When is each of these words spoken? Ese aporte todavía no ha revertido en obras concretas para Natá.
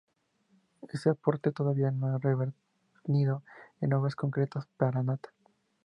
Ese 0.91 1.11
aporte 1.11 1.51
todavía 1.51 1.91
no 1.91 2.07
ha 2.07 2.17
revertido 2.17 3.43
en 3.81 3.93
obras 3.93 4.15
concretas 4.15 4.65
para 4.75 5.03
Natá. 5.03 5.29